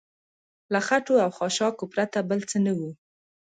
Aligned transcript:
له 0.73 0.79
خټو 0.87 1.15
او 1.25 1.29
خاشاکو 1.37 1.85
پرته 1.93 2.19
بل 2.29 2.39
څه 2.49 2.57
نه 2.65 2.73
و. 2.77 2.79